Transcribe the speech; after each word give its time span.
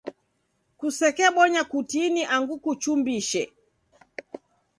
Kusekebonya 0.79 1.61
kutini 1.71 2.21
angu 2.35 2.55
kuchumbise. 2.63 3.43